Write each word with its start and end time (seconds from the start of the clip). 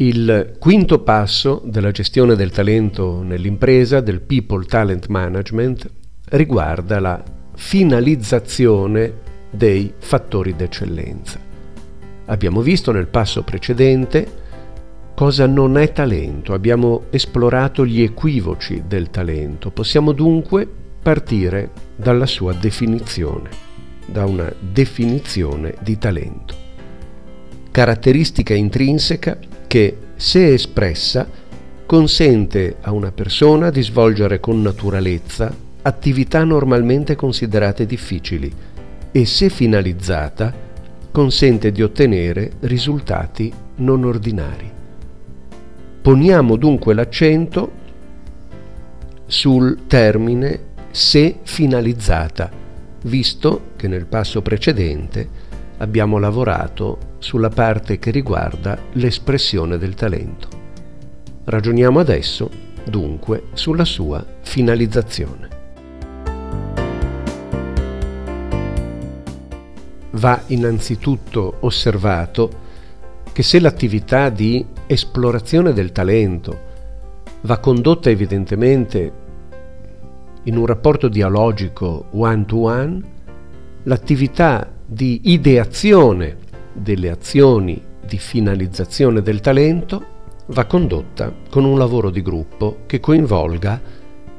Il 0.00 0.54
quinto 0.60 1.00
passo 1.00 1.60
della 1.64 1.90
gestione 1.90 2.36
del 2.36 2.52
talento 2.52 3.20
nell'impresa, 3.24 4.00
del 4.00 4.20
People 4.20 4.64
Talent 4.64 5.08
Management, 5.08 5.90
riguarda 6.26 7.00
la 7.00 7.20
finalizzazione 7.56 9.12
dei 9.50 9.92
fattori 9.98 10.54
d'eccellenza. 10.54 11.40
Abbiamo 12.26 12.60
visto 12.60 12.92
nel 12.92 13.08
passo 13.08 13.42
precedente 13.42 14.24
cosa 15.16 15.46
non 15.46 15.76
è 15.76 15.90
talento, 15.90 16.54
abbiamo 16.54 17.06
esplorato 17.10 17.84
gli 17.84 18.00
equivoci 18.00 18.84
del 18.86 19.10
talento, 19.10 19.72
possiamo 19.72 20.12
dunque 20.12 20.68
partire 21.02 21.72
dalla 21.96 22.26
sua 22.26 22.52
definizione, 22.52 23.50
da 24.06 24.26
una 24.26 24.52
definizione 24.60 25.74
di 25.80 25.98
talento. 25.98 26.54
Caratteristica 27.72 28.54
intrinseca 28.54 29.56
che, 29.68 29.96
se 30.16 30.54
espressa, 30.54 31.28
consente 31.86 32.76
a 32.80 32.90
una 32.90 33.12
persona 33.12 33.70
di 33.70 33.82
svolgere 33.82 34.40
con 34.40 34.60
naturalezza 34.60 35.54
attività 35.82 36.42
normalmente 36.42 37.14
considerate 37.14 37.86
difficili 37.86 38.52
e, 39.12 39.24
se 39.24 39.48
finalizzata, 39.48 40.52
consente 41.12 41.70
di 41.70 41.82
ottenere 41.82 42.52
risultati 42.60 43.52
non 43.76 44.04
ordinari. 44.04 44.70
Poniamo 46.02 46.56
dunque 46.56 46.94
l'accento 46.94 47.70
sul 49.26 49.86
termine 49.86 50.60
se 50.90 51.40
finalizzata, 51.42 52.50
visto 53.02 53.70
che 53.76 53.88
nel 53.88 54.06
passo 54.06 54.42
precedente 54.42 55.46
abbiamo 55.78 56.18
lavorato 56.18 56.98
sulla 57.18 57.48
parte 57.48 57.98
che 57.98 58.10
riguarda 58.10 58.78
l'espressione 58.92 59.78
del 59.78 59.94
talento. 59.94 60.48
Ragioniamo 61.44 61.98
adesso, 61.98 62.50
dunque, 62.84 63.44
sulla 63.54 63.84
sua 63.84 64.24
finalizzazione. 64.42 65.48
Va 70.10 70.42
innanzitutto 70.46 71.56
osservato 71.60 72.66
che 73.32 73.42
se 73.42 73.60
l'attività 73.60 74.30
di 74.30 74.64
esplorazione 74.86 75.72
del 75.72 75.92
talento 75.92 76.66
va 77.42 77.58
condotta 77.58 78.10
evidentemente 78.10 79.12
in 80.44 80.56
un 80.56 80.66
rapporto 80.66 81.08
dialogico 81.08 82.06
one-to-one, 82.10 83.00
l'attività 83.84 84.68
di 84.90 85.20
ideazione 85.24 86.38
delle 86.72 87.10
azioni 87.10 87.78
di 88.06 88.16
finalizzazione 88.16 89.20
del 89.20 89.40
talento 89.40 90.16
va 90.46 90.64
condotta 90.64 91.30
con 91.50 91.64
un 91.64 91.76
lavoro 91.76 92.08
di 92.08 92.22
gruppo 92.22 92.78
che 92.86 92.98
coinvolga 92.98 93.78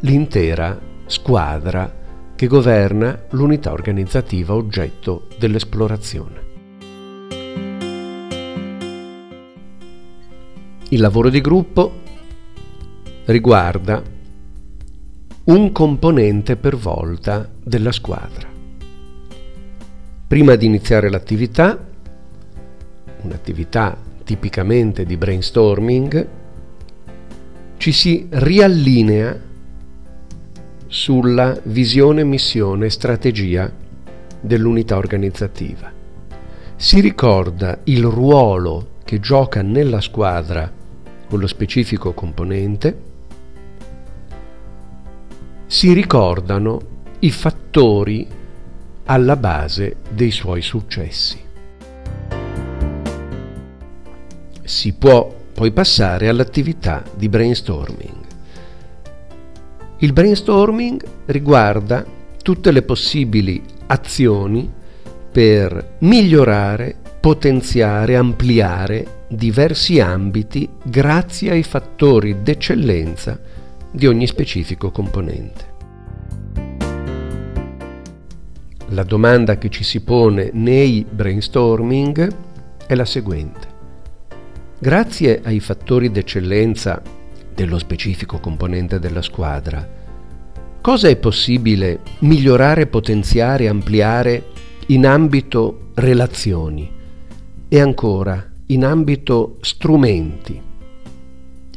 l'intera 0.00 0.76
squadra 1.06 2.00
che 2.34 2.46
governa 2.48 3.26
l'unità 3.30 3.70
organizzativa 3.70 4.52
oggetto 4.52 5.28
dell'esplorazione. 5.38 6.40
Il 10.88 11.00
lavoro 11.00 11.28
di 11.28 11.40
gruppo 11.40 12.00
riguarda 13.26 14.02
un 15.44 15.70
componente 15.70 16.56
per 16.56 16.74
volta 16.74 17.48
della 17.62 17.92
squadra. 17.92 18.51
Prima 20.32 20.54
di 20.54 20.64
iniziare 20.64 21.10
l'attività, 21.10 21.78
un'attività 23.20 23.94
tipicamente 24.24 25.04
di 25.04 25.18
brainstorming, 25.18 26.28
ci 27.76 27.92
si 27.92 28.28
riallinea 28.30 29.38
sulla 30.86 31.60
visione, 31.64 32.24
missione 32.24 32.86
e 32.86 32.88
strategia 32.88 33.70
dell'unità 34.40 34.96
organizzativa. 34.96 35.92
Si 36.76 37.00
ricorda 37.00 37.80
il 37.84 38.02
ruolo 38.02 38.92
che 39.04 39.20
gioca 39.20 39.60
nella 39.60 40.00
squadra 40.00 40.72
quello 41.28 41.46
specifico 41.46 42.14
componente, 42.14 43.02
si 45.66 45.92
ricordano 45.92 46.80
i 47.18 47.30
fattori 47.30 48.40
alla 49.12 49.36
base 49.36 49.96
dei 50.08 50.30
suoi 50.30 50.62
successi. 50.62 51.38
Si 54.62 54.94
può 54.94 55.34
poi 55.52 55.70
passare 55.70 56.28
all'attività 56.28 57.02
di 57.14 57.28
brainstorming. 57.28 58.20
Il 59.98 60.14
brainstorming 60.14 61.04
riguarda 61.26 62.06
tutte 62.42 62.70
le 62.70 62.80
possibili 62.80 63.62
azioni 63.86 64.70
per 65.30 65.96
migliorare, 65.98 66.96
potenziare, 67.20 68.16
ampliare 68.16 69.24
diversi 69.28 70.00
ambiti 70.00 70.66
grazie 70.82 71.50
ai 71.50 71.62
fattori 71.62 72.42
d'eccellenza 72.42 73.38
di 73.90 74.06
ogni 74.06 74.26
specifico 74.26 74.90
componente. 74.90 75.71
La 78.88 79.04
domanda 79.04 79.56
che 79.56 79.70
ci 79.70 79.84
si 79.84 80.00
pone 80.00 80.50
nei 80.52 81.06
brainstorming 81.08 82.36
è 82.86 82.94
la 82.94 83.04
seguente. 83.04 83.68
Grazie 84.78 85.40
ai 85.44 85.60
fattori 85.60 86.10
d'eccellenza 86.10 87.00
dello 87.54 87.78
specifico 87.78 88.38
componente 88.38 88.98
della 88.98 89.22
squadra, 89.22 89.88
cosa 90.80 91.08
è 91.08 91.16
possibile 91.16 92.00
migliorare, 92.20 92.86
potenziare, 92.86 93.68
ampliare 93.68 94.46
in 94.86 95.06
ambito 95.06 95.90
relazioni 95.94 96.90
e 97.68 97.80
ancora 97.80 98.50
in 98.66 98.84
ambito 98.84 99.58
strumenti, 99.60 100.60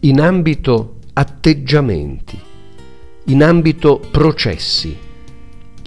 in 0.00 0.20
ambito 0.20 0.98
atteggiamenti, 1.12 2.38
in 3.26 3.42
ambito 3.42 4.00
processi? 4.10 5.03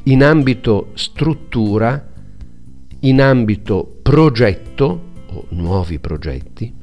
In 0.08 0.24
ambito 0.24 0.92
struttura, 0.94 2.02
in 3.02 3.22
ambito 3.22 4.00
progetto 4.02 5.02
o 5.28 5.46
nuovi 5.50 6.00
progetti, 6.00 6.74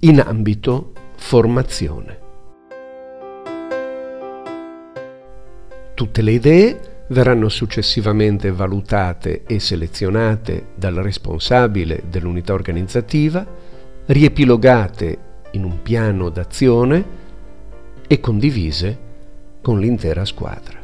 in 0.00 0.20
ambito 0.20 0.92
formazione. 1.16 2.20
Tutte 5.94 6.22
le 6.22 6.30
idee 6.30 6.80
verranno 7.08 7.48
successivamente 7.48 8.52
valutate 8.52 9.42
e 9.44 9.58
selezionate 9.58 10.66
dal 10.76 10.94
responsabile 10.94 12.04
dell'unità 12.08 12.52
organizzativa, 12.52 13.44
riepilogate 14.06 15.18
in 15.52 15.64
un 15.64 15.82
piano 15.82 16.30
d'azione 16.30 17.04
e 18.06 18.20
condivise 18.20 18.98
con 19.60 19.80
l'intera 19.80 20.24
squadra. 20.24 20.81